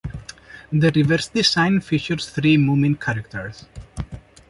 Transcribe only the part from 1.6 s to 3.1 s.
features three Moomin